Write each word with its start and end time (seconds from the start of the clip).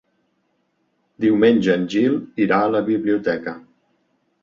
Diumenge 1.27 1.71
en 1.81 1.85
Gil 1.97 2.19
irà 2.49 2.65
a 2.65 2.75
la 2.79 2.85
biblioteca. 2.91 3.59